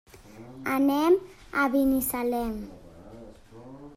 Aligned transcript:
Anem 0.75 1.17
a 1.63 1.67
Binissalem. 1.75 2.57